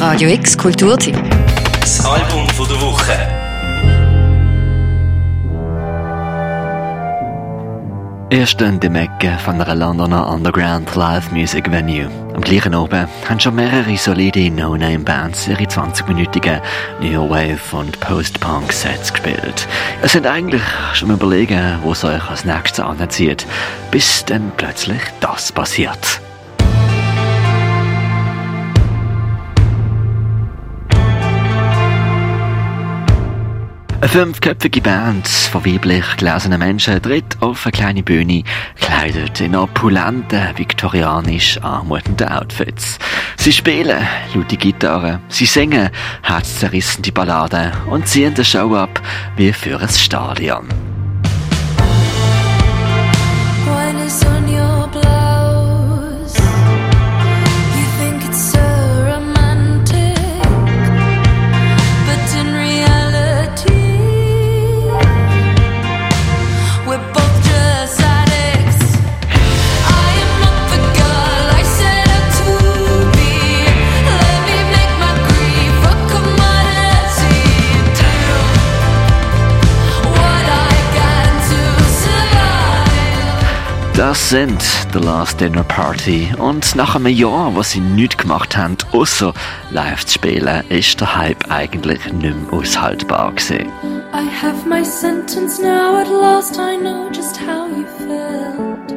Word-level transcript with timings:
Radio 0.00 0.30
X 0.30 0.56
Kulturteam. 0.56 1.14
Das 1.78 2.02
Album 2.06 2.48
von 2.48 2.66
der 2.66 2.80
Woche. 2.80 3.12
Erst 8.30 8.62
in 8.62 8.80
der 8.80 8.94
Ecke 8.94 9.36
von 9.44 9.60
einer 9.60 9.74
Londoner 9.74 10.26
Underground 10.32 10.94
Live 10.94 11.30
Music 11.32 11.70
Venue. 11.70 12.08
Am 12.34 12.40
gleichen 12.40 12.74
oben 12.74 13.06
haben 13.28 13.40
schon 13.40 13.56
mehrere 13.56 13.94
solide 13.98 14.50
No-Name-Bands 14.50 15.48
ihre 15.48 15.64
20-minütigen 15.64 16.62
New 17.02 17.28
Wave 17.28 17.76
und 17.76 18.00
Post-Punk-Sets 18.00 19.12
gespielt. 19.12 19.68
Es 20.00 20.12
sind 20.12 20.26
eigentlich 20.26 20.62
schon 20.94 21.10
überlegen, 21.10 21.78
wo 21.82 21.92
es 21.92 22.04
euch 22.04 22.26
als 22.30 22.46
nächstes 22.46 22.82
anzieht, 22.82 23.46
bis 23.90 24.24
dann 24.24 24.50
plötzlich 24.56 25.02
das 25.20 25.52
passiert. 25.52 26.19
Eine 34.02 34.08
fünfköpfige 34.08 34.80
Band 34.80 35.28
von 35.28 35.66
weiblich 35.66 36.16
gelesenen 36.16 36.58
Menschen 36.58 37.02
tritt 37.02 37.36
auf 37.40 37.66
eine 37.66 37.72
kleine 37.72 38.02
Bühne, 38.02 38.44
kleidet 38.76 39.42
in 39.42 39.54
opulenten, 39.54 40.56
viktorianisch 40.56 41.58
anmutenden 41.58 42.28
Outfits. 42.28 42.98
Sie 43.36 43.52
spielen 43.52 44.06
laute 44.34 44.56
Gitarre, 44.56 45.20
sie 45.28 45.44
singen 45.44 45.90
herzzerrissende 46.22 47.12
Balladen 47.12 47.72
und 47.90 48.08
ziehen 48.08 48.32
die 48.32 48.42
Show 48.42 48.74
ab 48.74 49.02
wie 49.36 49.52
für 49.52 49.78
ein 49.78 49.88
Stadion. 49.90 50.89
Das 84.10 84.28
sind 84.28 84.60
The 84.92 84.98
Last 84.98 85.40
Dinner 85.40 85.62
Party 85.62 86.32
und 86.36 86.74
nach 86.74 86.96
einem 86.96 87.06
Jahr, 87.06 87.54
wo 87.54 87.62
sie 87.62 87.78
nichts 87.78 88.16
gemacht 88.16 88.56
haben, 88.56 88.76
außer 88.90 89.32
live 89.70 90.04
zu 90.04 90.14
spielen, 90.14 90.64
ist 90.68 91.00
der 91.00 91.14
Hype 91.14 91.48
eigentlich 91.48 92.04
nicht 92.14 92.22
mehr 92.22 92.34
aushaltbar 92.52 93.30
gewesen. 93.30 93.68
I 94.12 94.26
have 94.42 94.68
my 94.68 94.84
sentence 94.84 95.60
now. 95.60 95.96
At 95.96 96.08
last, 96.08 96.56
I 96.58 96.76
know 96.76 97.08
just 97.12 97.38
how 97.40 97.68
you 97.68 97.86
felt. 97.98 98.90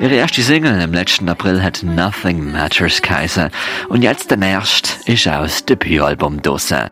Ihre 0.00 0.14
erste 0.14 0.42
Single 0.42 0.80
im 0.80 0.92
letzten 0.92 1.28
April 1.28 1.60
hat 1.60 1.82
Nothing 1.82 2.52
Matters 2.52 3.02
geheißen 3.02 3.50
und 3.88 4.02
jetzt 4.02 4.30
der 4.30 4.38
nächste 4.38 5.10
ist 5.10 5.26
auch 5.26 5.42
das 5.42 5.64
Debütalbum 5.64 6.40
draussen. 6.40 6.88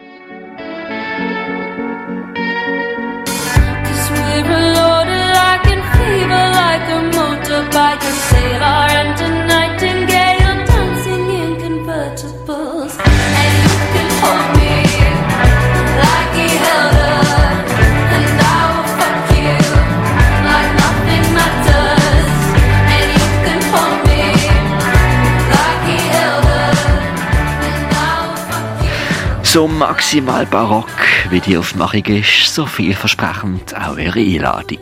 So 29.52 29.68
maximal 29.68 30.46
barock, 30.46 30.88
wie 31.28 31.38
die 31.38 31.58
Aufmachung 31.58 32.06
ist, 32.06 32.54
so 32.54 32.64
vielversprechend 32.64 33.76
auch 33.76 33.98
ihre 33.98 34.18
Einladung. 34.18 34.80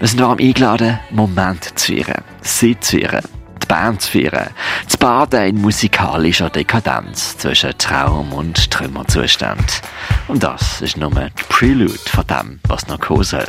Wir 0.00 0.08
sind 0.08 0.18
darum 0.18 0.40
eingeladen, 0.40 0.98
Moment 1.10 1.78
zu 1.78 1.94
feiern, 1.94 2.24
sie 2.40 2.76
zu 2.80 2.98
feiern, 2.98 3.22
die 3.62 3.66
Band 3.68 4.02
zu 4.02 4.10
feiern, 4.10 4.50
zu 4.88 4.98
baden 4.98 5.50
in 5.50 5.60
musikalischer 5.60 6.50
Dekadenz 6.50 7.38
zwischen 7.38 7.78
Traum 7.78 8.32
und 8.32 8.72
Trümmerzustand. 8.72 9.80
Und 10.26 10.42
das 10.42 10.80
ist 10.80 10.96
nur 10.96 11.10
die 11.12 11.44
Prelude 11.48 11.94
von 12.06 12.26
dem, 12.26 12.58
was 12.66 12.88
noch 12.88 12.98
kommen 12.98 13.22
soll. 13.22 13.46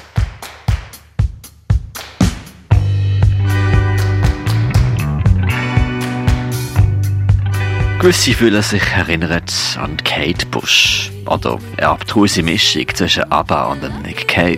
Gewisse 8.01 8.33
fühlen 8.33 8.63
sich 8.63 8.81
erinnert 8.97 9.53
an 9.79 9.95
Kate 9.97 10.47
Bush 10.47 11.11
oder 11.27 11.59
eine 11.77 11.87
abtruse 11.87 12.41
Mischung 12.41 12.87
zwischen 12.95 13.31
ABBA 13.31 13.65
und 13.65 13.83
dem 13.83 14.01
Nick 14.01 14.27
Cave. 14.27 14.57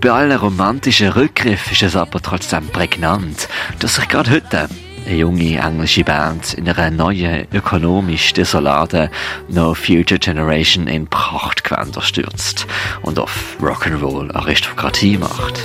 Bei 0.00 0.10
allen 0.10 0.38
romantischen 0.38 1.10
Rückgriffen 1.10 1.72
ist 1.72 1.82
es 1.82 1.96
aber 1.96 2.22
trotzdem 2.22 2.66
prägnant, 2.68 3.46
dass 3.78 3.96
sich 3.96 4.08
gerade 4.08 4.30
heute 4.30 4.70
eine 5.04 5.16
junge 5.16 5.58
englische 5.58 6.02
Band 6.02 6.54
in 6.54 6.66
einer 6.66 6.90
neuen, 6.90 7.46
ökonomisch 7.52 8.32
desolaten 8.32 9.10
No 9.48 9.74
Future 9.74 10.18
Generation 10.18 10.86
in 10.86 11.06
Prachtgewänder 11.08 12.00
stürzt 12.00 12.66
und 13.02 13.18
auf 13.18 13.58
Rock'n'Roll 13.60 14.34
Aristokratie 14.34 15.18
macht. 15.18 15.60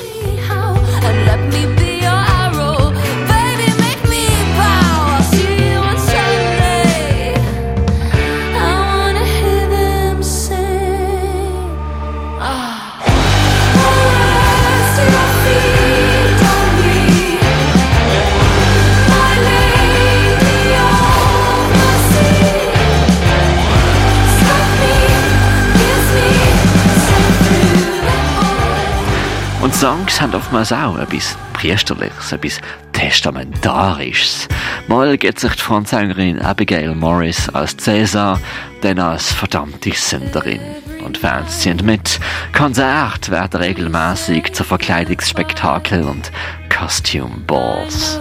Songs 29.80 30.20
haben 30.20 30.34
oftmals 30.34 30.74
auch 30.74 30.98
etwas 30.98 31.38
Priesterliches, 31.54 32.32
etwas 32.32 32.60
Testamentarisches. 32.94 34.48
Mal 34.88 35.16
geht 35.20 35.40
sich 35.40 35.54
die 35.54 35.62
Frontsängerin 35.62 36.42
Abigail 36.42 36.96
Morris 36.96 37.48
als 37.50 37.78
Cäsar, 37.78 38.40
dann 38.82 38.98
als 38.98 39.32
verdammte 39.32 39.92
Sünderin. 39.92 40.62
Und 41.06 41.20
Fans 41.20 41.60
ziehen 41.60 41.80
mit. 41.84 42.20
Konzerte 42.58 43.30
werden 43.30 43.62
regelmäßig 43.62 44.52
zu 44.52 44.64
Verkleidungsspektakel 44.64 46.02
und 46.06 46.32
Costume 46.76 47.38
Balls. 47.46 48.20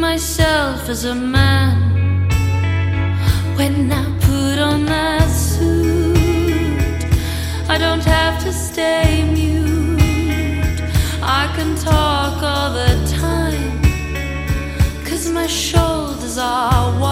myself 0.00 0.88
as 0.88 1.04
a 1.04 1.14
man 1.14 2.28
when 3.56 3.90
I 3.92 4.04
put 4.20 4.58
on 4.58 4.86
that 4.86 5.17
don't 7.78 8.04
have 8.04 8.42
to 8.42 8.52
stay 8.52 9.22
mute. 9.32 10.80
I 11.22 11.52
can 11.56 11.76
talk 11.76 12.42
all 12.42 12.72
the 12.72 12.92
time. 13.20 13.80
Cause 15.04 15.30
my 15.30 15.46
shoulders 15.46 16.38
are 16.38 17.00
wide. 17.00 17.07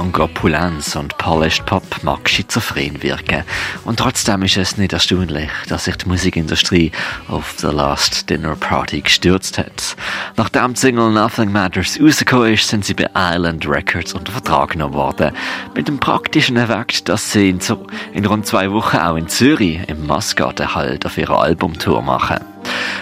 Punk-Opulenz 0.00 0.96
und 0.96 1.18
Polished 1.18 1.66
Pop 1.66 1.84
mag 2.02 2.26
schizophren 2.26 3.02
wirken. 3.02 3.44
Und 3.84 3.98
trotzdem 3.98 4.42
ist 4.44 4.56
es 4.56 4.78
nicht 4.78 4.94
erstaunlich, 4.94 5.50
dass 5.68 5.84
sich 5.84 5.96
die 5.96 6.08
Musikindustrie 6.08 6.90
auf 7.28 7.56
The 7.58 7.66
Last 7.66 8.30
Dinner 8.30 8.56
Party 8.56 9.02
gestürzt 9.02 9.58
hat. 9.58 9.96
Nachdem 10.38 10.72
die 10.72 10.80
Single 10.80 11.10
Nothing 11.10 11.52
Matters 11.52 12.00
rausgekommen 12.00 12.54
ist, 12.54 12.66
sind 12.66 12.86
sie 12.86 12.94
bei 12.94 13.10
Island 13.14 13.68
Records 13.68 14.14
unter 14.14 14.32
Vertrag 14.32 14.70
genommen 14.70 14.94
worden. 14.94 15.32
Mit 15.74 15.86
dem 15.86 16.00
praktischen 16.00 16.56
Effekt, 16.56 17.06
dass 17.10 17.32
sie 17.32 17.50
in, 17.50 17.60
so, 17.60 17.86
in 18.14 18.24
rund 18.24 18.46
zwei 18.46 18.72
Wochen 18.72 18.96
auch 18.96 19.16
in 19.16 19.28
Zürich 19.28 19.86
im 19.86 20.06
Massgarten 20.06 20.74
halt 20.74 21.04
auf 21.04 21.18
ihrer 21.18 21.42
Albumtour 21.42 22.00
machen. 22.00 22.38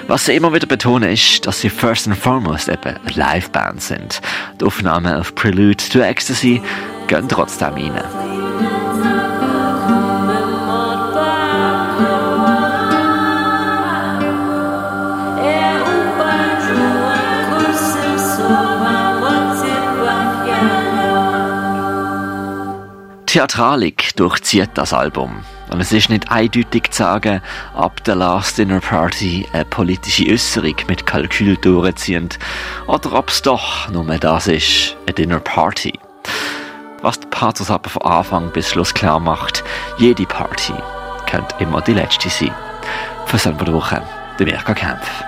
Was 0.06 0.24
sie 0.24 0.34
immer 0.34 0.54
wieder 0.54 0.66
betonen 0.66 1.10
ist, 1.10 1.46
dass 1.46 1.60
sie 1.60 1.68
first 1.68 2.08
and 2.08 2.16
foremost 2.16 2.68
eben 2.68 2.96
eine 2.96 3.10
Liveband 3.14 3.82
sind. 3.82 4.20
Die 4.60 4.64
Aufnahmen 4.64 5.14
auf 5.14 5.34
Prelude 5.34 5.76
to 5.76 6.00
Ecstasy 6.00 6.62
gehen 7.08 7.28
trotzdem 7.28 7.74
rein. 7.74 8.02
Theatralik 23.26 24.16
durchzieht 24.16 24.70
das 24.72 24.94
Album. 24.94 25.44
Und 25.70 25.80
es 25.80 25.92
ist 25.92 26.08
nicht 26.08 26.30
eindeutig 26.30 26.90
zu 26.90 27.02
sagen, 27.02 27.42
ab 27.74 28.02
der 28.04 28.14
Last 28.14 28.58
Dinner 28.58 28.80
Party 28.80 29.46
eine 29.52 29.64
politische 29.64 30.30
Äußerung 30.30 30.74
mit 30.88 31.06
Kalkül 31.06 31.56
durchziehend, 31.56 32.38
oder 32.86 33.12
ob 33.12 33.28
es 33.28 33.42
doch 33.42 33.88
nur 33.90 34.04
das 34.18 34.46
ist, 34.46 34.96
eine 35.06 35.14
Dinner 35.14 35.40
Party. 35.40 35.92
Was 37.02 37.20
der 37.20 37.28
Pathos 37.28 37.70
aber 37.70 37.90
von 37.90 38.02
Anfang 38.02 38.50
bis 38.50 38.70
Schluss 38.70 38.94
klar 38.94 39.20
macht, 39.20 39.62
jede 39.98 40.24
Party 40.24 40.72
könnte 41.26 41.54
immer 41.58 41.80
die 41.80 41.94
letzte 41.94 42.28
sein. 42.28 42.54
Für 43.26 43.38
selber 43.38 43.72
Woche, 43.72 44.02
der 44.38 44.46
Mirka 44.46 44.74
Kempf. 44.74 45.27